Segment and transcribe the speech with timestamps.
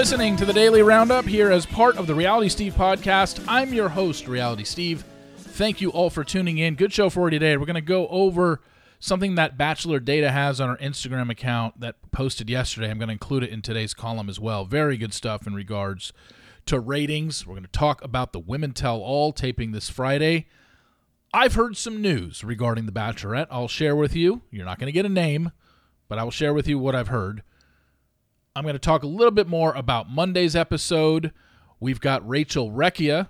[0.00, 3.44] listening to the Daily Roundup here as part of the Reality Steve podcast.
[3.46, 5.04] I'm your host, Reality Steve.
[5.36, 6.74] Thank you all for tuning in.
[6.74, 7.58] Good show for you today.
[7.58, 8.62] We're going to go over
[8.98, 12.90] something that Bachelor Data has on our Instagram account that posted yesterday.
[12.90, 14.64] I'm going to include it in today's column as well.
[14.64, 16.14] Very good stuff in regards
[16.64, 17.46] to ratings.
[17.46, 20.46] We're going to talk about the Women Tell All taping this Friday.
[21.34, 23.48] I've heard some news regarding The Bachelorette.
[23.50, 24.40] I'll share with you.
[24.50, 25.52] You're not going to get a name,
[26.08, 27.42] but I will share with you what I've heard.
[28.56, 31.32] I'm going to talk a little bit more about Monday's episode.
[31.78, 33.28] We've got Rachel Recchia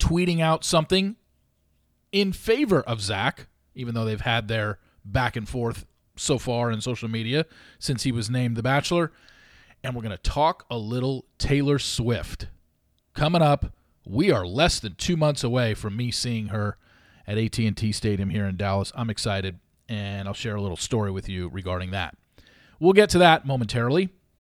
[0.00, 1.14] tweeting out something
[2.10, 5.86] in favor of Zach, even though they've had their back and forth
[6.16, 7.46] so far in social media
[7.78, 9.12] since he was named The Bachelor.
[9.84, 12.48] And we're going to talk a little Taylor Swift.
[13.14, 13.72] Coming up,
[14.04, 16.76] we are less than two months away from me seeing her
[17.24, 18.90] at AT&T Stadium here in Dallas.
[18.96, 22.16] I'm excited, and I'll share a little story with you regarding that.
[22.80, 24.10] We'll get to that momentarily.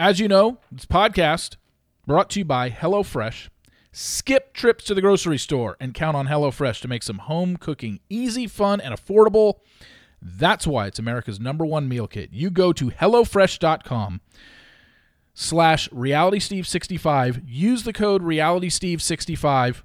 [0.00, 1.56] As you know, this podcast
[2.06, 3.48] brought to you by HelloFresh.
[3.92, 8.00] Skip trips to the grocery store and count on HelloFresh to make some home cooking
[8.10, 9.60] easy, fun, and affordable.
[10.20, 12.30] That's why it's America's number one meal kit.
[12.32, 14.20] You go to HelloFresh.com
[15.32, 17.42] slash RealitySteve65.
[17.46, 19.82] Use the code RealitySteve65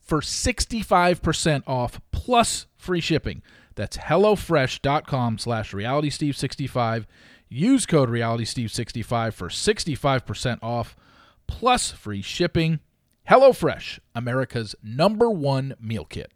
[0.00, 3.42] for 65% off plus free shipping.
[3.74, 7.04] That's HelloFresh.com slash RealitySteve65.
[7.52, 10.96] Use code RealitySteve65 for 65% off
[11.48, 12.78] plus free shipping.
[13.28, 16.32] HelloFresh, America's number one meal kit.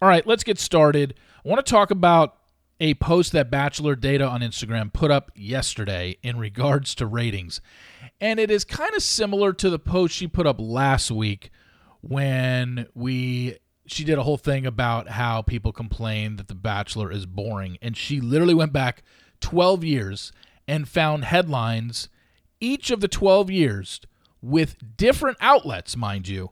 [0.00, 1.14] All right, let's get started.
[1.44, 2.36] I want to talk about
[2.78, 7.60] a post that Bachelor Data on Instagram put up yesterday in regards to ratings.
[8.20, 11.50] And it is kind of similar to the post she put up last week
[12.00, 17.26] when we she did a whole thing about how people complain that The Bachelor is
[17.26, 17.78] boring.
[17.82, 19.02] And she literally went back
[19.40, 20.32] 12 years
[20.66, 22.08] and found headlines
[22.60, 24.00] each of the 12 years
[24.42, 26.50] with different outlets, mind you,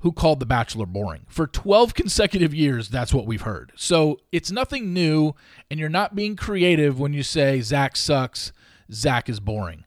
[0.00, 1.22] who called The Bachelor boring.
[1.28, 3.72] For 12 consecutive years, that's what we've heard.
[3.76, 5.34] So it's nothing new,
[5.70, 8.52] and you're not being creative when you say Zach sucks,
[8.92, 9.84] Zach is boring.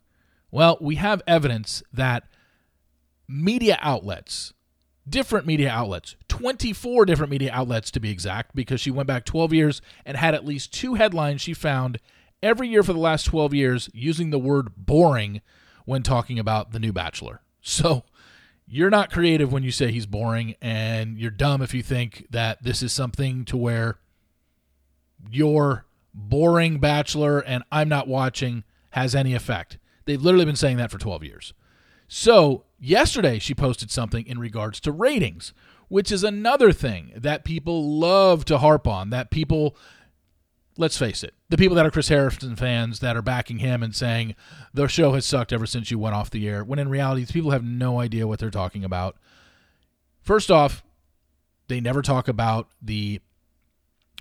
[0.51, 2.25] Well, we have evidence that
[3.27, 4.53] media outlets,
[5.07, 9.53] different media outlets, 24 different media outlets to be exact, because she went back 12
[9.53, 11.99] years and had at least two headlines she found
[12.41, 15.41] every year for the last 12 years using the word boring
[15.85, 17.41] when talking about the new Bachelor.
[17.61, 18.03] So
[18.67, 22.63] you're not creative when you say he's boring, and you're dumb if you think that
[22.63, 23.97] this is something to where
[25.29, 29.77] your boring Bachelor and I'm not watching has any effect.
[30.05, 31.53] They've literally been saying that for 12 years.
[32.07, 35.53] So, yesterday she posted something in regards to ratings,
[35.87, 39.75] which is another thing that people love to harp on, that people
[40.77, 43.95] let's face it, the people that are Chris Harrison fans that are backing him and
[43.95, 44.35] saying
[44.73, 47.31] the show has sucked ever since you went off the air, when in reality, these
[47.31, 49.17] people have no idea what they're talking about.
[50.21, 50.83] First off,
[51.67, 53.21] they never talk about the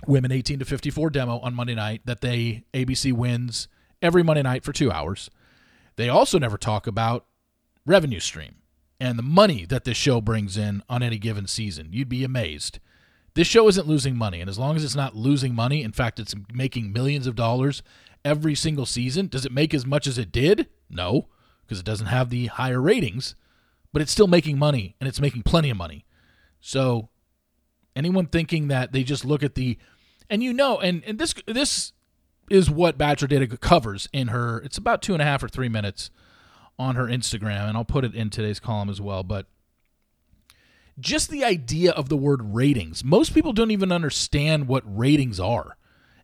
[0.07, 3.67] women 18 to 54 demo on Monday night that they ABC wins
[4.01, 5.29] every Monday night for two hours.
[5.95, 7.25] They also never talk about
[7.85, 8.55] revenue stream
[8.99, 11.89] and the money that this show brings in on any given season.
[11.91, 12.79] You'd be amazed.
[13.33, 16.19] This show isn't losing money, and as long as it's not losing money, in fact,
[16.19, 17.81] it's making millions of dollars
[18.23, 19.27] every single season.
[19.27, 20.69] Does it make as much as it did?
[20.89, 21.27] No,
[21.65, 23.35] because it doesn't have the higher ratings,
[23.91, 26.05] but it's still making money, and it's making plenty of money.
[26.61, 27.09] So,
[27.95, 29.77] anyone thinking that they just look at the,
[30.29, 31.91] and you know, and and this this
[32.49, 34.59] is what Bachelor Data covers in her.
[34.59, 36.11] It's about two and a half or three minutes
[36.79, 39.23] on her Instagram, and I'll put it in today's column as well.
[39.23, 39.45] But
[40.99, 43.03] just the idea of the word ratings.
[43.03, 45.77] Most people don't even understand what ratings are.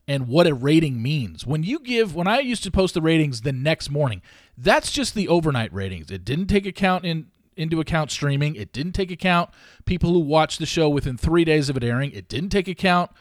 [0.09, 1.45] and what a rating means.
[1.45, 4.23] When you give, when I used to post the ratings the next morning,
[4.57, 6.09] that's just the overnight ratings.
[6.09, 8.55] It didn't take account in into account streaming.
[8.55, 9.49] It didn't take account
[9.85, 12.11] people who watched the show within three days of it airing.
[12.11, 13.11] It didn't take account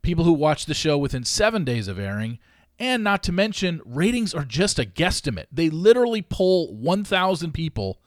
[0.00, 2.38] people who watched the show within seven days of airing.
[2.78, 5.46] And not to mention, ratings are just a guesstimate.
[5.52, 7.98] They literally poll 1,000 people.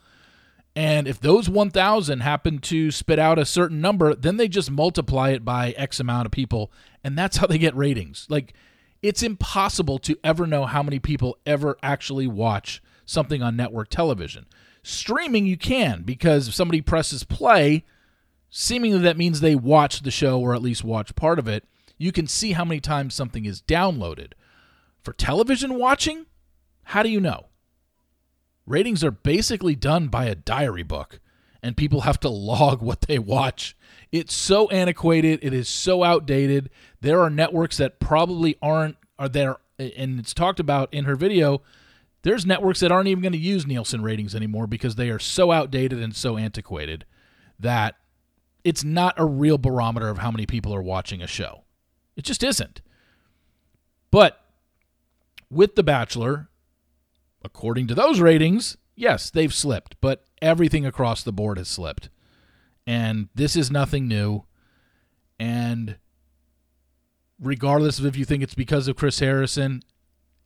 [0.76, 5.30] And if those 1,000 happen to spit out a certain number, then they just multiply
[5.30, 6.72] it by X amount of people.
[7.04, 8.28] And that's how they get ratings.
[8.30, 8.54] Like,
[9.02, 14.48] it's impossible to ever know how many people ever actually watch something on network television.
[14.84, 17.86] Streaming, you can, because if somebody presses play,
[18.50, 21.64] seemingly that means they watch the show or at least watch part of it.
[21.98, 24.34] You can see how many times something is downloaded.
[25.06, 26.26] For television watching,
[26.86, 27.46] how do you know?
[28.66, 31.20] Ratings are basically done by a diary book,
[31.62, 33.78] and people have to log what they watch.
[34.12, 36.72] It's so antiquated, it is so outdated.
[37.02, 41.62] There are networks that probably aren't are there and it's talked about in her video.
[42.24, 45.52] There's networks that aren't even going to use Nielsen ratings anymore because they are so
[45.52, 47.06] outdated and so antiquated
[47.60, 47.96] that
[48.64, 51.64] it's not a real barometer of how many people are watching a show.
[52.16, 52.82] It just isn't.
[54.10, 54.45] But
[55.50, 56.50] with The Bachelor,
[57.44, 62.10] according to those ratings, yes, they've slipped, but everything across the board has slipped.
[62.88, 64.44] And this is nothing new.
[65.40, 65.98] And
[67.40, 69.82] regardless of if you think it's because of Chris Harrison,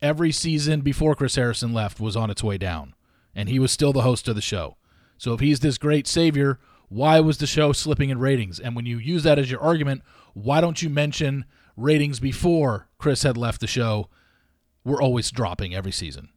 [0.01, 2.95] every season before Chris Harrison left was on its way down.
[3.35, 4.77] And he was still the host of the show.
[5.17, 8.59] So if he's this great savior, why was the show slipping in ratings?
[8.59, 10.01] And when you use that as your argument,
[10.33, 11.45] why don't you mention
[11.77, 14.09] ratings before Chris had left the show
[14.83, 16.29] were always dropping every season?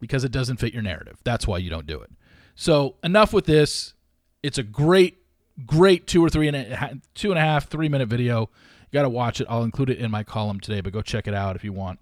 [0.00, 1.18] Because it doesn't fit your narrative.
[1.24, 2.10] That's why you don't do it.
[2.54, 3.94] So enough with this.
[4.42, 5.18] It's a great,
[5.66, 8.50] great two or three and a, two and a half, three minute video.
[8.90, 9.46] You got to watch it.
[9.50, 12.00] I'll include it in my column today, but go check it out if you want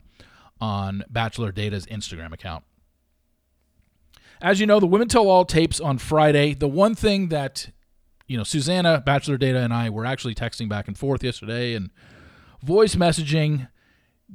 [0.60, 2.64] on Bachelor Data's Instagram account.
[4.40, 6.54] As you know, the Women Tell All tapes on Friday.
[6.54, 7.70] The one thing that,
[8.26, 11.90] you know, Susanna, Bachelor Data, and I were actually texting back and forth yesterday and
[12.62, 13.68] voice messaging,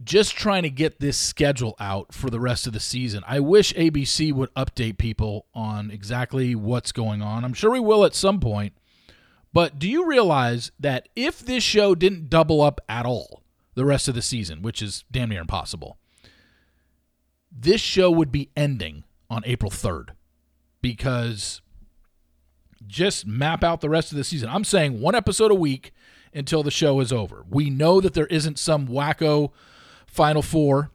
[0.04, 3.24] just trying to get this schedule out for the rest of the season.
[3.28, 7.46] I wish ABC would update people on exactly what's going on.
[7.46, 8.74] I'm sure we will at some point.
[9.52, 13.44] But do you realize that if this show didn't double up at all
[13.76, 15.98] the rest of the season, which is damn near impossible,
[17.52, 20.10] this show would be ending on April 3rd
[20.82, 21.62] because
[22.88, 24.50] just map out the rest of the season.
[24.50, 25.94] I'm saying one episode a week
[26.34, 27.46] until the show is over.
[27.48, 29.52] We know that there isn't some wacko
[30.14, 30.92] Final Four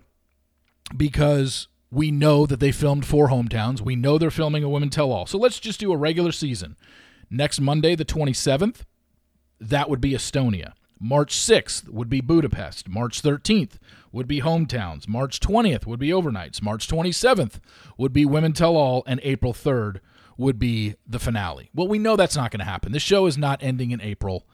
[0.97, 3.81] because we know that they filmed four hometowns.
[3.81, 5.27] We know they're filming a Women Tell All.
[5.27, 6.77] So let's just do a regular season.
[7.29, 8.83] Next Monday, the 27th,
[9.61, 10.73] that would be Estonia.
[11.01, 12.89] March 6th would be Budapest.
[12.89, 13.79] March 13th
[14.13, 15.07] would be hometowns.
[15.07, 16.63] March 20th would be overnights.
[16.63, 17.61] March 27th
[17.97, 19.03] would be Women Tell All.
[19.07, 19.99] And April 3rd
[20.37, 21.71] would be the finale.
[21.75, 22.93] Well, we know that's not going to happen.
[22.93, 24.47] This show is not ending in April,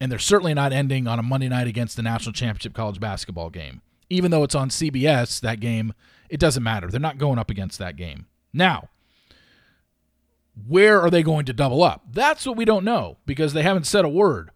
[0.00, 3.50] and they're certainly not ending on a Monday night against the national championship college basketball
[3.50, 3.80] game.
[4.10, 5.92] Even though it's on CBS, that game,
[6.28, 6.88] it doesn't matter.
[6.88, 8.26] They're not going up against that game.
[8.52, 8.88] Now,
[10.66, 12.04] where are they going to double up?
[12.10, 14.50] That's what we don't know because they haven't said a word.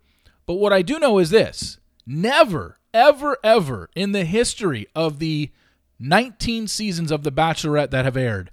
[0.47, 5.51] But what I do know is this never, ever, ever in the history of the
[5.99, 8.51] 19 seasons of The Bachelorette that have aired,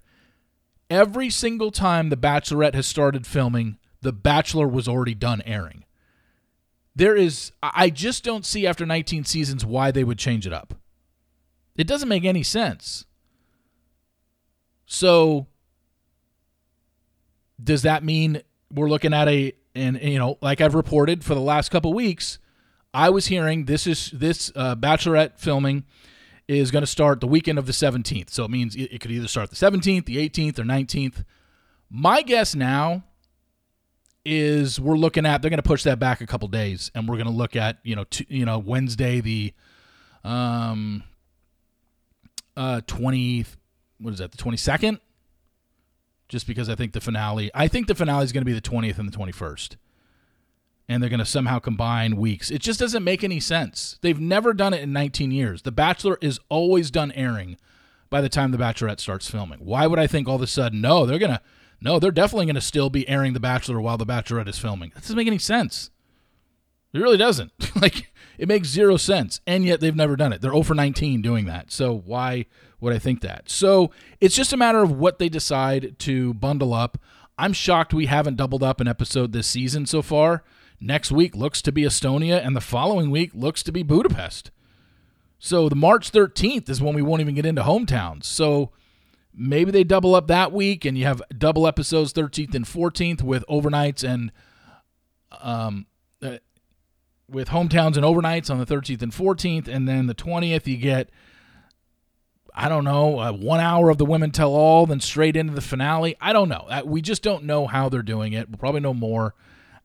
[0.89, 5.85] every single time The Bachelorette has started filming, The Bachelor was already done airing.
[6.95, 10.73] There is, I just don't see after 19 seasons why they would change it up.
[11.79, 13.05] It doesn't make any sense.
[14.85, 15.47] So,
[17.63, 21.41] does that mean we're looking at a and, you know, like I've reported for the
[21.41, 22.37] last couple weeks,
[22.93, 25.85] I was hearing this is this uh, Bachelorette filming
[26.49, 28.31] is going to start the weekend of the 17th.
[28.31, 31.23] So it means it could either start the 17th, the 18th, or 19th.
[31.89, 33.03] My guess now
[34.25, 37.15] is we're looking at they're going to push that back a couple days, and we're
[37.15, 39.53] going to look at you know t- you know Wednesday the
[40.25, 41.03] um
[42.59, 43.45] uh 20
[43.99, 44.99] what is that the 22nd
[46.29, 48.61] just because I think the finale, I think the finale is going to be the
[48.61, 49.75] 20th and the 21st.
[50.87, 52.49] And they're going to somehow combine weeks.
[52.49, 53.99] It just doesn't make any sense.
[54.01, 55.63] They've never done it in 19 years.
[55.63, 57.57] The Bachelor is always done airing
[58.09, 59.59] by the time The Bachelorette starts filming.
[59.59, 61.41] Why would I think all of a sudden, no, they're going to,
[61.81, 64.91] no, they're definitely going to still be airing The Bachelor while The Bachelorette is filming?
[64.95, 65.91] That doesn't make any sense.
[66.93, 67.51] It really doesn't.
[67.81, 69.41] like, it makes zero sense.
[69.45, 70.41] And yet they've never done it.
[70.41, 71.71] They're 0 for 19 doing that.
[71.71, 72.45] So why
[72.79, 73.49] would I think that?
[73.49, 76.97] So it's just a matter of what they decide to bundle up.
[77.37, 80.43] I'm shocked we haven't doubled up an episode this season so far.
[80.81, 84.51] Next week looks to be Estonia, and the following week looks to be Budapest.
[85.37, 88.25] So the March 13th is when we won't even get into hometowns.
[88.25, 88.71] So
[89.33, 93.45] maybe they double up that week and you have double episodes 13th and 14th with
[93.47, 94.31] overnights and
[95.41, 95.85] um
[97.31, 101.09] with hometowns and overnights on the 13th and 14th and then the 20th you get
[102.53, 105.61] I don't know, uh, one hour of the women tell all, then straight into the
[105.61, 106.17] finale.
[106.19, 106.67] I don't know.
[106.83, 108.49] We just don't know how they're doing it.
[108.49, 109.33] We'll probably know more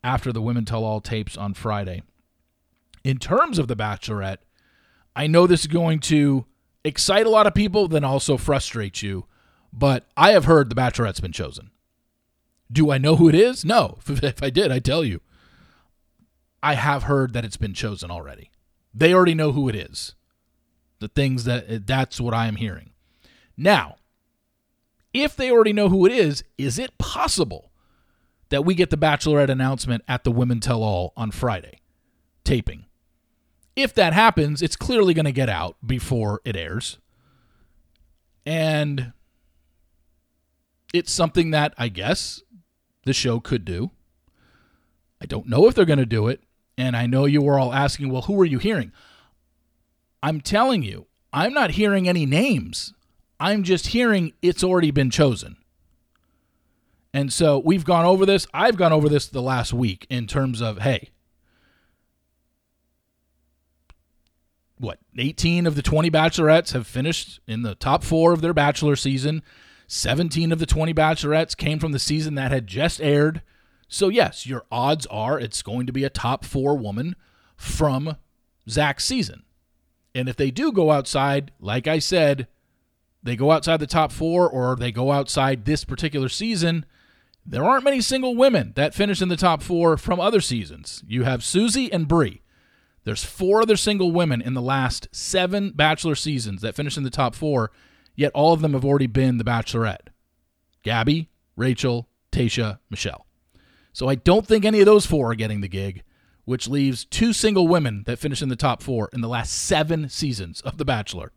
[0.02, 2.02] after the women tell all tapes on Friday.
[3.04, 4.38] In terms of The Bachelorette,
[5.14, 6.46] I know this is going to
[6.84, 9.26] excite a lot of people, then also frustrate you,
[9.72, 11.70] but I have heard The Bachelorette's been chosen.
[12.72, 13.64] Do I know who it is?
[13.64, 13.98] No.
[14.08, 15.20] If I did, I'd tell you.
[16.64, 18.50] I have heard that it's been chosen already.
[18.94, 20.14] They already know who it is
[20.98, 22.90] the things that eh, that's what I am hearing.
[23.58, 23.96] Now,
[25.12, 27.70] if they already know who it is, is it possible
[28.48, 31.80] that we get the Bachelorette announcement at the Women Tell All on Friday
[32.44, 32.86] taping?
[33.76, 36.98] If that happens, it's clearly going to get out before it airs.
[38.46, 39.12] And
[40.94, 42.42] it's something that I guess
[43.04, 43.90] the show could do.
[45.20, 46.40] I don't know if they're going to do it.
[46.76, 48.92] And I know you were all asking, well, who are you hearing?
[50.22, 52.94] I'm telling you, I'm not hearing any names.
[53.38, 55.56] I'm just hearing it's already been chosen.
[57.12, 58.46] And so we've gone over this.
[58.52, 61.10] I've gone over this the last week in terms of, hey,
[64.78, 68.96] what, 18 of the 20 bachelorettes have finished in the top four of their bachelor
[68.96, 69.42] season.
[69.86, 73.42] 17 of the 20 bachelorettes came from the season that had just aired.
[73.94, 77.14] So, yes, your odds are it's going to be a top four woman
[77.54, 78.16] from
[78.68, 79.44] Zach's season.
[80.16, 82.48] And if they do go outside, like I said,
[83.22, 86.86] they go outside the top four or they go outside this particular season,
[87.46, 91.04] there aren't many single women that finish in the top four from other seasons.
[91.06, 92.42] You have Susie and Bri.
[93.04, 97.10] There's four other single women in the last seven Bachelor seasons that finished in the
[97.10, 97.70] top four,
[98.16, 100.08] yet all of them have already been the Bachelorette.
[100.82, 103.23] Gabby, Rachel, Tasha, Michelle.
[103.94, 106.02] So I don't think any of those four are getting the gig
[106.44, 110.08] which leaves two single women that finish in the top four in the last seven
[110.08, 111.32] seasons of The Bachelor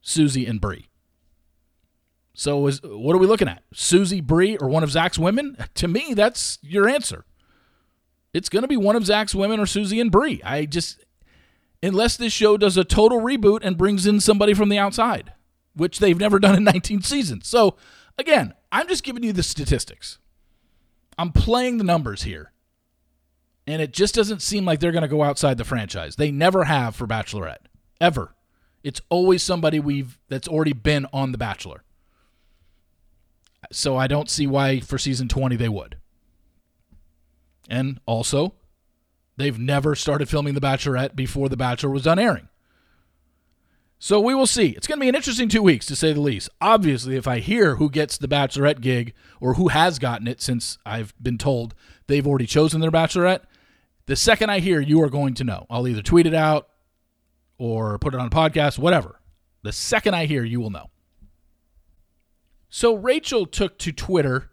[0.00, 0.88] Susie and Bri.
[2.32, 3.64] So, is, what are we looking at?
[3.74, 5.56] Susie, Bri, or one of Zach's women?
[5.74, 7.24] To me, that's your answer.
[8.32, 10.40] It's going to be one of Zach's women or Susie and Bri.
[10.42, 11.04] I just,
[11.82, 15.32] unless this show does a total reboot and brings in somebody from the outside,
[15.74, 17.48] which they've never done in 19 seasons.
[17.48, 17.76] So,
[18.16, 20.18] again, I'm just giving you the statistics.
[21.20, 22.50] I'm playing the numbers here
[23.66, 26.16] and it just doesn't seem like they're going to go outside the franchise.
[26.16, 27.66] They never have for Bachelorette
[28.00, 28.34] ever.
[28.82, 31.84] It's always somebody we've that's already been on The Bachelor.
[33.70, 35.98] So I don't see why for season 20 they would.
[37.68, 38.54] And also,
[39.36, 42.48] they've never started filming The Bachelorette before The Bachelor was done airing.
[44.02, 44.68] So we will see.
[44.68, 46.48] It's going to be an interesting two weeks, to say the least.
[46.58, 50.78] Obviously, if I hear who gets the Bachelorette gig or who has gotten it, since
[50.86, 51.74] I've been told
[52.06, 53.42] they've already chosen their Bachelorette,
[54.06, 55.66] the second I hear, you are going to know.
[55.68, 56.70] I'll either tweet it out
[57.58, 59.20] or put it on a podcast, whatever.
[59.62, 60.88] The second I hear, you will know.
[62.70, 64.50] So Rachel took to Twitter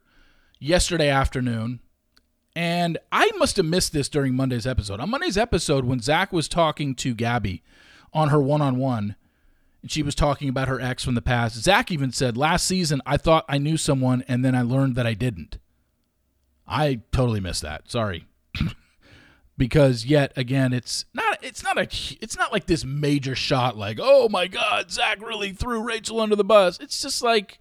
[0.59, 1.79] yesterday afternoon,
[2.53, 4.99] and I must have missed this during Monday's episode.
[4.99, 7.63] On Monday's episode, when Zach was talking to Gabby
[8.11, 9.15] on her one on one,
[9.81, 13.01] and she was talking about her ex from the past, Zach even said, Last season,
[13.05, 15.57] I thought I knew someone, and then I learned that I didn't.
[16.67, 17.89] I totally missed that.
[17.89, 18.25] Sorry.
[19.59, 21.87] Because yet again it's not it's not a
[22.21, 26.35] it's not like this major shot like oh my god Zach really threw Rachel under
[26.35, 26.79] the bus.
[26.79, 27.57] It's just like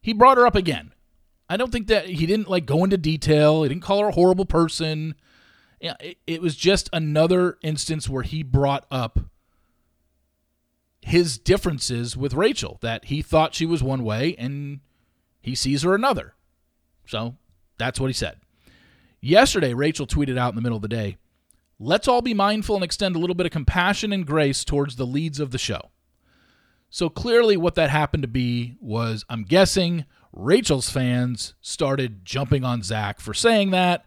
[0.00, 0.94] he brought her up again.
[1.46, 3.64] I don't think that he didn't like go into detail.
[3.64, 5.14] He didn't call her a horrible person.
[5.78, 9.20] Yeah it, it was just another instance where he brought up
[11.02, 14.80] his differences with Rachel that he thought she was one way and
[15.40, 16.34] he sees her another.
[17.06, 17.36] So
[17.78, 18.38] that's what he said.
[19.20, 21.16] Yesterday, Rachel tweeted out in the middle of the day
[21.82, 25.06] Let's all be mindful and extend a little bit of compassion and grace towards the
[25.06, 25.90] leads of the show.
[26.90, 32.82] So clearly, what that happened to be was, I'm guessing, Rachel's fans started jumping on
[32.82, 34.04] Zach for saying that,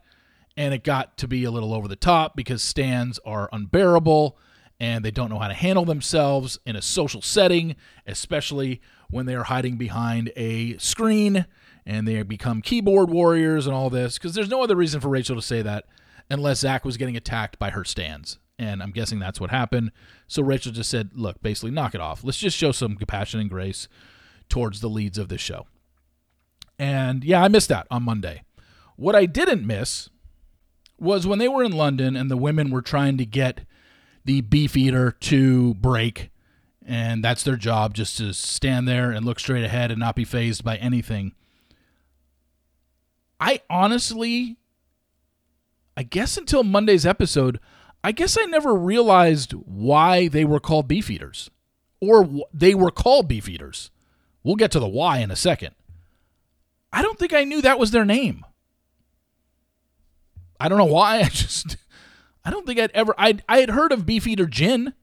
[0.55, 4.37] and it got to be a little over the top because stans are unbearable
[4.79, 7.75] and they don't know how to handle themselves in a social setting,
[8.05, 11.45] especially when they are hiding behind a screen
[11.85, 14.17] and they become keyboard warriors and all this.
[14.17, 15.85] Because there's no other reason for Rachel to say that
[16.29, 18.39] unless Zach was getting attacked by her stans.
[18.59, 19.91] And I'm guessing that's what happened.
[20.27, 22.23] So Rachel just said, look, basically, knock it off.
[22.23, 23.87] Let's just show some compassion and grace
[24.47, 25.67] towards the leads of this show.
[26.77, 28.43] And yeah, I missed that on Monday.
[28.95, 30.09] What I didn't miss
[30.99, 33.65] was when they were in London and the women were trying to get
[34.25, 36.31] the beef eater to break
[36.85, 40.25] and that's their job just to stand there and look straight ahead and not be
[40.25, 41.33] fazed by anything.
[43.39, 44.57] I honestly,
[45.95, 47.59] I guess until Monday's episode,
[48.03, 51.49] I guess I never realized why they were called beef eaters
[52.01, 53.91] or they were called beef eaters.
[54.43, 55.73] We'll get to the why in a second.
[56.91, 58.45] I don't think I knew that was their name.
[60.59, 61.17] I don't know why.
[61.21, 61.77] I just,
[62.45, 64.93] I don't think I'd ever, I I had heard of Beefeater Gin.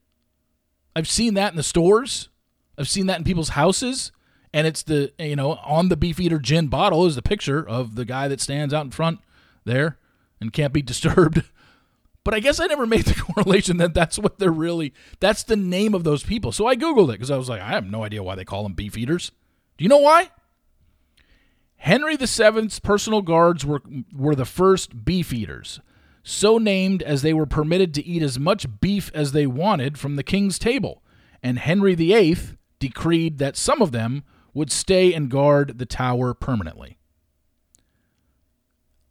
[0.95, 2.29] I've seen that in the stores.
[2.77, 4.11] I've seen that in people's houses.
[4.53, 8.05] And it's the, you know, on the Beefeater Gin bottle is the picture of the
[8.05, 9.19] guy that stands out in front
[9.63, 9.97] there
[10.39, 11.43] and can't be disturbed.
[12.23, 15.55] But I guess I never made the correlation that that's what they're really, that's the
[15.55, 16.51] name of those people.
[16.51, 18.63] So I Googled it because I was like, I have no idea why they call
[18.63, 19.31] them beef eaters.
[19.77, 20.29] Do you know why?
[21.77, 23.81] Henry VII's personal guards were,
[24.15, 25.79] were the first beef eaters,
[26.23, 30.15] so named as they were permitted to eat as much beef as they wanted from
[30.15, 31.01] the king's table,
[31.41, 32.37] and Henry VIII
[32.79, 34.23] decreed that some of them
[34.53, 36.97] would stay and guard the tower permanently.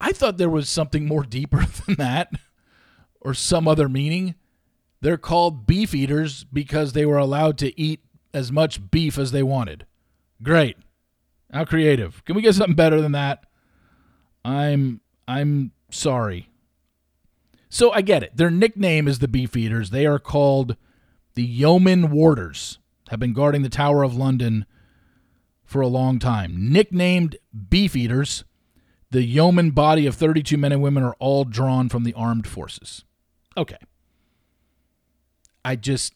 [0.01, 2.31] I thought there was something more deeper than that,
[3.21, 4.35] or some other meaning.
[5.01, 8.01] They're called beef eaters because they were allowed to eat
[8.35, 9.87] as much beef as they wanted.
[10.43, 10.77] Great.
[11.53, 12.25] How creative.
[12.25, 13.45] Can we get something better than that?
[14.45, 16.50] I'm I'm sorry.
[17.71, 18.37] So I get it.
[18.37, 19.91] Their nickname is the Beef Eaters.
[19.91, 20.77] They are called
[21.35, 22.79] the Yeoman Warders.
[23.09, 24.67] Have been guarding the Tower of London
[25.65, 26.71] for a long time.
[26.71, 27.37] Nicknamed
[27.71, 28.45] Beef Eaters,
[29.11, 33.05] the yeoman body of 32 men and women are all drawn from the armed forces.
[33.57, 33.79] Okay.
[35.65, 36.15] I just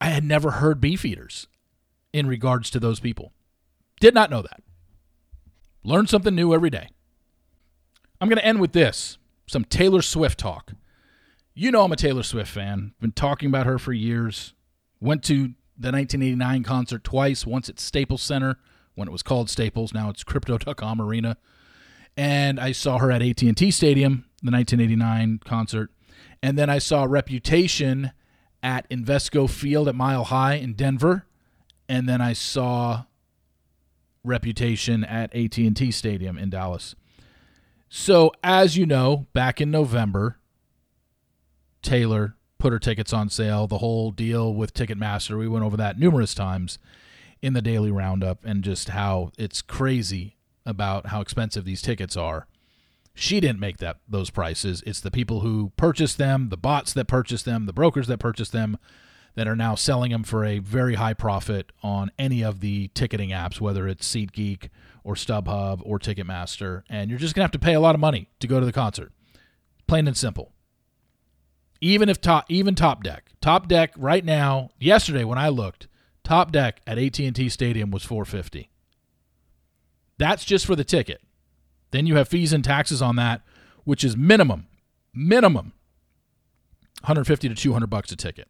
[0.00, 1.46] I had never heard beef eaters
[2.12, 3.32] in regards to those people.
[4.00, 4.62] Did not know that.
[5.84, 6.88] Learn something new every day.
[8.20, 9.18] I'm going to end with this
[9.50, 10.72] some Taylor Swift talk.
[11.54, 12.94] You know, I'm a Taylor Swift fan.
[13.00, 14.54] Been talking about her for years.
[15.00, 18.58] Went to the 1989 concert twice, once at Staples Center
[18.94, 19.92] when it was called Staples.
[19.92, 21.36] Now it's Crypto.com Arena.
[22.16, 25.90] And I saw her at AT&T Stadium, the 1989 concert.
[26.42, 28.12] And then I saw Reputation
[28.62, 31.26] at Invesco Field at Mile High in Denver.
[31.88, 33.04] And then I saw
[34.22, 36.94] reputation at AT&T Stadium in Dallas.
[37.92, 40.38] So, as you know, back in November,
[41.82, 45.36] Taylor put her tickets on sale, the whole deal with Ticketmaster.
[45.36, 46.78] We went over that numerous times
[47.42, 52.46] in the daily roundup and just how it's crazy about how expensive these tickets are.
[53.12, 54.84] She didn't make that those prices.
[54.86, 58.52] It's the people who purchased them, the bots that purchased them, the brokers that purchased
[58.52, 58.78] them
[59.34, 63.30] that are now selling them for a very high profit on any of the ticketing
[63.30, 64.68] apps, whether it's SeatGeek
[65.04, 66.82] or StubHub or Ticketmaster.
[66.90, 68.66] And you're just going to have to pay a lot of money to go to
[68.66, 69.12] the concert.
[69.86, 70.52] Plain and simple.
[71.80, 75.88] Even if top, even Top Deck, Top Deck right now, yesterday when I looked,
[76.22, 78.70] Top Deck at AT&T Stadium was 450.
[80.18, 81.22] That's just for the ticket.
[81.90, 83.40] Then you have fees and taxes on that,
[83.84, 84.66] which is minimum,
[85.14, 85.72] minimum
[87.00, 88.48] 150 to 200 bucks a ticket.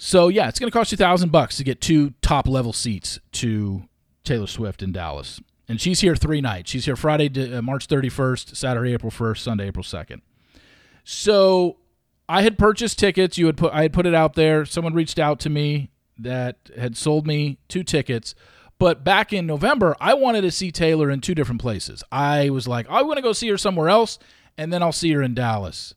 [0.00, 3.18] So yeah, it's going to cost you thousand bucks to get two top level seats
[3.32, 3.82] to
[4.22, 6.70] Taylor Swift in Dallas, and she's here three nights.
[6.70, 10.20] She's here Friday, uh, March 31st, Saturday, April 1st, Sunday, April 2nd.
[11.02, 11.78] So
[12.28, 13.38] I had purchased tickets.
[13.38, 14.64] You had put I had put it out there.
[14.64, 18.36] Someone reached out to me that had sold me two tickets.
[18.78, 22.04] But back in November, I wanted to see Taylor in two different places.
[22.12, 24.20] I was like, I want to go see her somewhere else,
[24.56, 25.94] and then I'll see her in Dallas.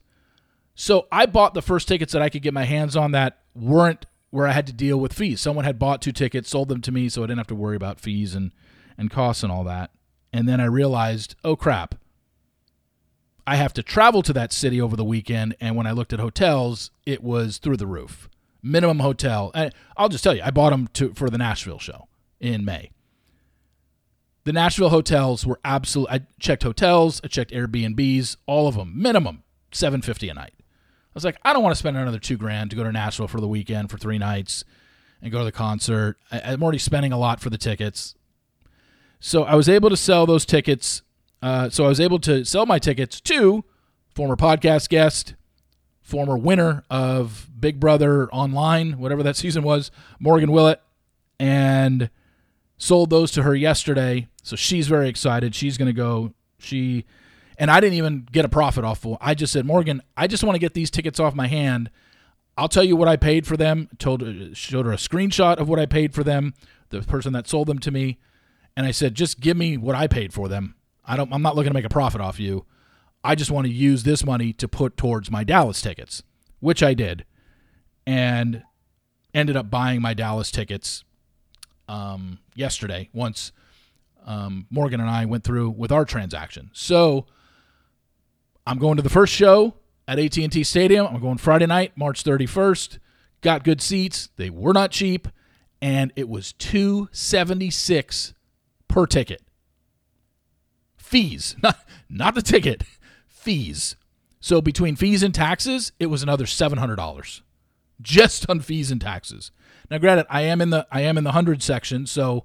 [0.74, 4.06] So I bought the first tickets that I could get my hands on that weren't
[4.30, 5.40] where I had to deal with fees.
[5.40, 7.76] Someone had bought two tickets, sold them to me, so I didn't have to worry
[7.76, 8.52] about fees and,
[8.96, 9.90] and costs and all that.
[10.32, 11.96] And then I realized, oh crap,
[13.46, 15.56] I have to travel to that city over the weekend.
[15.60, 18.28] And when I looked at hotels, it was through the roof.
[18.62, 19.50] Minimum hotel.
[19.54, 22.08] And I'll just tell you, I bought them to, for the Nashville show
[22.40, 22.90] in May.
[24.44, 26.08] The Nashville hotels were absolute.
[26.10, 30.54] I checked hotels, I checked Airbnbs, all of them minimum seven fifty a night.
[31.12, 33.28] I was like, I don't want to spend another two grand to go to Nashville
[33.28, 34.64] for the weekend for three nights
[35.20, 36.16] and go to the concert.
[36.30, 38.14] I, am already spending a lot for the tickets,
[39.20, 41.02] so I was able to sell those tickets.
[41.42, 43.64] Uh, so I was able to sell my tickets to
[44.14, 45.34] former podcast guest,
[46.00, 50.80] former winner of Big Brother Online, whatever that season was, Morgan Willett,
[51.38, 52.10] and
[52.78, 54.28] sold those to her yesterday.
[54.42, 55.54] So she's very excited.
[55.54, 56.32] She's going to go.
[56.58, 57.04] She
[57.58, 59.12] and I didn't even get a profit off of.
[59.12, 59.18] it.
[59.20, 61.90] I just said, Morgan, I just want to get these tickets off my hand.
[62.56, 63.88] I'll tell you what I paid for them.
[63.98, 64.22] Told
[64.54, 66.54] showed her a screenshot of what I paid for them.
[66.90, 68.18] The person that sold them to me,
[68.76, 70.74] and I said, just give me what I paid for them.
[71.04, 71.32] I don't.
[71.32, 72.66] I'm not looking to make a profit off you.
[73.24, 76.22] I just want to use this money to put towards my Dallas tickets,
[76.60, 77.24] which I did,
[78.06, 78.62] and
[79.34, 81.04] ended up buying my Dallas tickets
[81.88, 83.52] um, yesterday once
[84.26, 86.70] um, Morgan and I went through with our transaction.
[86.72, 87.26] So
[88.66, 89.74] I'm going to the first show
[90.06, 91.06] at AT&T Stadium.
[91.06, 92.98] I'm going Friday night, March 31st.
[93.40, 94.28] Got good seats.
[94.36, 95.26] They were not cheap,
[95.80, 98.34] and it was 276
[98.88, 99.42] per ticket.
[100.96, 102.84] Fees, not not the ticket,
[103.26, 103.96] fees.
[104.40, 107.42] So between fees and taxes, it was another seven hundred dollars,
[108.00, 109.50] just on fees and taxes.
[109.90, 112.44] Now, granted, I am in the I am in the hundred section, so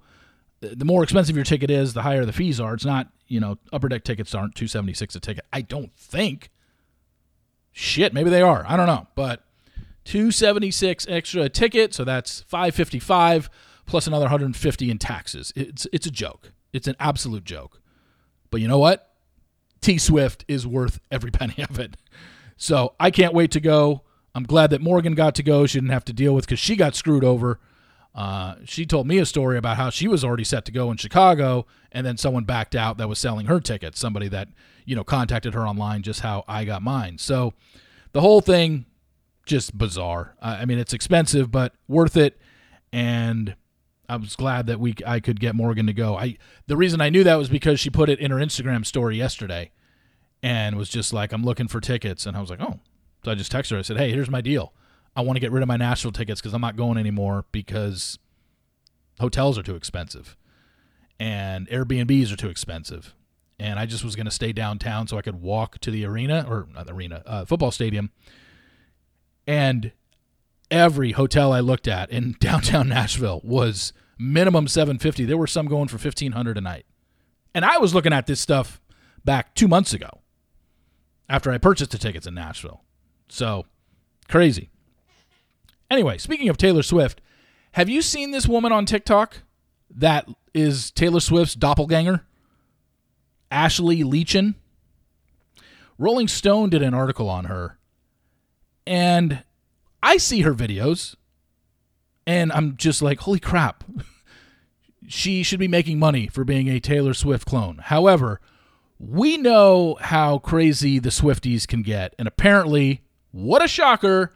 [0.60, 2.74] the more expensive your ticket is, the higher the fees are.
[2.74, 5.46] It's not you know upper deck tickets aren't two seventy six a ticket.
[5.52, 6.50] I don't think.
[7.72, 8.65] Shit, maybe they are.
[8.67, 9.43] I don't know, but
[10.06, 13.50] 276 extra a ticket, so that's 555
[13.86, 15.52] plus another 150 in taxes.
[15.56, 16.54] It's it's a joke.
[16.72, 17.82] It's an absolute joke.
[18.50, 19.12] But you know what?
[19.82, 21.98] T Swift is worth every penny of it.
[22.56, 24.04] So I can't wait to go.
[24.34, 25.65] I'm glad that Morgan got to go.
[25.65, 27.60] She didn't have to deal with because she got screwed over.
[28.18, 30.98] Uh, she told me a story about how she was already set to go in
[30.98, 34.00] Chicago, and then someone backed out that was selling her tickets.
[34.00, 34.50] Somebody that
[34.86, 37.20] you know contacted her online, just how I got mine.
[37.20, 37.54] So
[38.14, 38.88] the whole thing
[39.46, 40.36] just bizarre.
[40.42, 42.40] Uh, I mean, it's expensive, but worth it.
[42.92, 43.56] And
[44.10, 46.18] I was glad that we I could get Morgan to go.
[46.18, 49.16] I the reason I knew that was because she put it in her Instagram story
[49.18, 49.72] yesterday,
[50.42, 52.80] and was just like, "I'm looking for tickets," and I was like, "Oh."
[53.26, 53.78] So I just texted her.
[53.78, 54.74] I said, "Hey, here's my deal.
[55.18, 58.20] I want to get rid of my Nashville tickets because I'm not going anymore because
[59.20, 60.38] hotels are too expensive,
[61.20, 63.16] and Airbnbs are too expensive."
[63.60, 66.46] And I just was going to stay downtown so I could walk to the arena
[66.48, 68.12] or not the arena, uh, football stadium.
[69.48, 69.94] And
[70.70, 75.26] every hotel I looked at in downtown Nashville was minimum 750.
[75.26, 76.86] There were some going for 1500 a night.
[77.56, 78.80] And I was looking at this stuff
[79.26, 80.22] back 2 months ago
[81.28, 82.84] after I purchased the tickets in Nashville.
[83.28, 83.66] So,
[84.28, 84.70] crazy.
[85.89, 87.21] Anyway, speaking of Taylor Swift,
[87.73, 89.43] have you seen this woman on TikTok
[89.89, 92.26] that is Taylor Swift's doppelganger?
[93.50, 94.56] Ashley Leechin.
[95.97, 97.78] Rolling Stone did an article on her.
[98.86, 99.43] And
[100.04, 101.15] I see her videos
[102.28, 103.86] and I'm just like, holy crap.
[105.08, 107.78] she should be making money for being a Taylor Swift clone.
[107.78, 108.41] However,
[109.00, 112.13] we know how crazy the Swifties can get.
[112.19, 114.34] And apparently, what a shocker,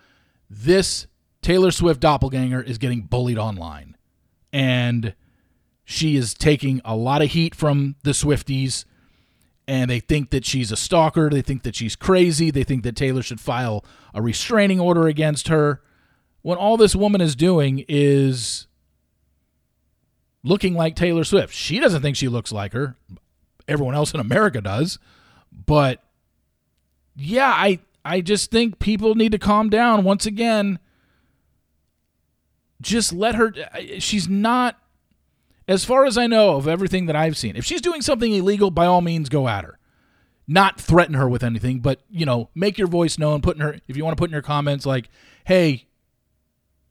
[0.49, 1.07] this
[1.41, 3.97] Taylor Swift doppelganger is getting bullied online.
[4.54, 5.15] And
[5.84, 8.86] she is taking a lot of heat from the Swifties.
[9.67, 11.30] And they think that she's a stalker.
[11.30, 12.51] They think that she's crazy.
[12.51, 15.82] They think that Taylor should file a restraining order against her
[16.41, 18.67] when all this woman is doing is
[20.43, 21.54] looking like Taylor Swift.
[21.54, 22.95] She doesn't think she looks like her.
[23.67, 24.99] Everyone else in America does.
[25.51, 26.04] But
[27.15, 30.80] yeah, I I just think people need to calm down once again.
[32.82, 33.54] Just let her
[34.00, 34.78] she's not
[35.67, 37.56] as far as I know of everything that I've seen.
[37.56, 39.78] If she's doing something illegal, by all means go at her.
[40.48, 43.80] Not threaten her with anything, but you know, make your voice known, put in her
[43.88, 45.10] if you want to put in your comments like,
[45.46, 45.86] "Hey,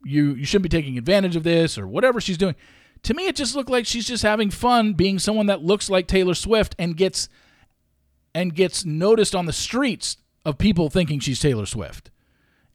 [0.03, 2.55] you you shouldn't be taking advantage of this or whatever she's doing.
[3.03, 6.07] To me, it just looked like she's just having fun being someone that looks like
[6.07, 7.29] Taylor Swift and gets
[8.33, 12.09] and gets noticed on the streets of people thinking she's Taylor Swift.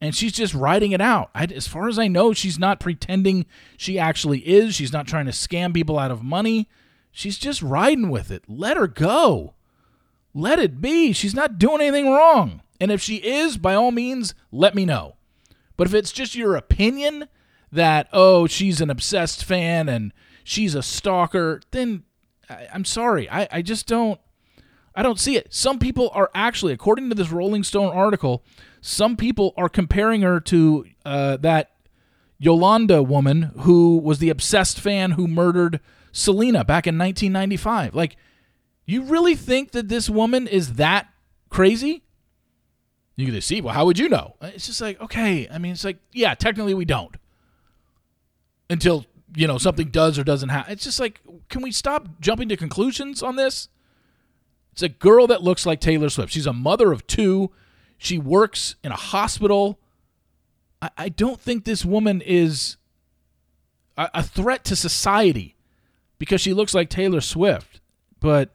[0.00, 1.30] And she's just writing it out.
[1.34, 4.74] I, as far as I know, she's not pretending she actually is.
[4.74, 6.68] She's not trying to scam people out of money.
[7.10, 8.44] She's just riding with it.
[8.46, 9.54] Let her go.
[10.34, 11.12] Let it be.
[11.12, 12.60] She's not doing anything wrong.
[12.78, 15.16] And if she is, by all means, let me know.
[15.78, 17.28] But if it's just your opinion
[17.72, 20.12] that, oh, she's an obsessed fan and
[20.44, 22.04] she's a stalker, then
[22.50, 23.30] I, am sorry.
[23.30, 24.20] I, I just don't
[24.96, 25.52] I don't see it.
[25.52, 28.42] Some people are actually, according to this Rolling Stone article,
[28.80, 31.72] some people are comparing her to uh, that
[32.38, 35.80] Yolanda woman who was the obsessed fan who murdered
[36.12, 37.94] Selena back in 1995.
[37.94, 38.16] Like,
[38.86, 41.08] you really think that this woman is that
[41.50, 42.02] crazy?
[43.16, 44.36] You can see, well, how would you know?
[44.40, 45.46] It's just like, okay.
[45.50, 47.16] I mean, it's like, yeah, technically we don't.
[48.70, 49.04] Until,
[49.34, 50.72] you know, something does or doesn't happen.
[50.72, 53.68] It's just like, can we stop jumping to conclusions on this?
[54.76, 56.30] It's a girl that looks like Taylor Swift.
[56.30, 57.50] She's a mother of two.
[57.96, 59.80] She works in a hospital.
[60.82, 62.76] I, I don't think this woman is
[63.96, 65.56] a, a threat to society
[66.18, 67.80] because she looks like Taylor Swift.
[68.20, 68.50] But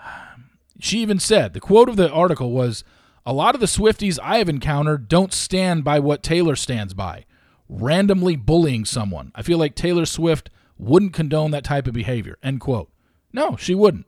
[0.00, 2.84] um, she even said the quote of the article was
[3.24, 7.24] A lot of the Swifties I have encountered don't stand by what Taylor stands by,
[7.68, 9.32] randomly bullying someone.
[9.34, 12.38] I feel like Taylor Swift wouldn't condone that type of behavior.
[12.44, 12.92] End quote.
[13.32, 14.06] No, she wouldn't,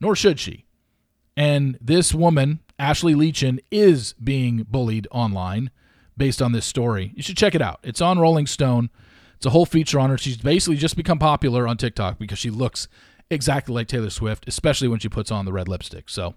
[0.00, 0.64] nor should she.
[1.36, 5.70] And this woman, Ashley Leechin, is being bullied online
[6.16, 7.12] based on this story.
[7.14, 7.80] You should check it out.
[7.82, 8.90] It's on Rolling Stone.
[9.36, 10.18] It's a whole feature on her.
[10.18, 12.88] She's basically just become popular on TikTok because she looks
[13.30, 16.10] exactly like Taylor Swift, especially when she puts on the red lipstick.
[16.10, 16.34] So,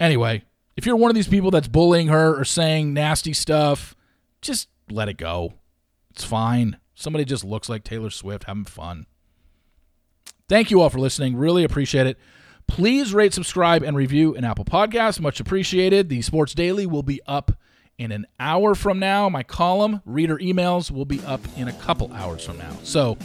[0.00, 0.42] anyway,
[0.76, 3.94] if you're one of these people that's bullying her or saying nasty stuff,
[4.40, 5.54] just let it go.
[6.10, 6.78] It's fine.
[6.94, 9.06] Somebody just looks like Taylor Swift having fun.
[10.48, 11.36] Thank you all for listening.
[11.36, 12.18] Really appreciate it.
[12.68, 15.20] Please rate, subscribe, and review an Apple Podcast.
[15.20, 16.08] Much appreciated.
[16.08, 17.52] The Sports Daily will be up
[17.98, 19.28] in an hour from now.
[19.28, 22.76] My column, reader emails, will be up in a couple hours from now.
[22.82, 23.16] So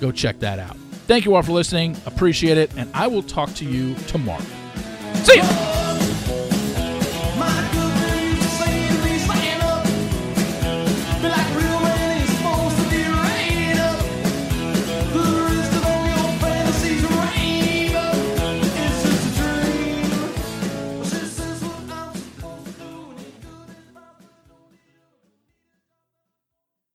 [0.00, 0.76] go check that out.
[1.06, 1.96] Thank you all for listening.
[2.06, 2.70] Appreciate it.
[2.76, 4.42] And I will talk to you tomorrow.
[5.14, 5.85] See ya.